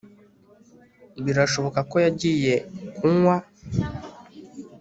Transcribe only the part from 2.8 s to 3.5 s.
kunywa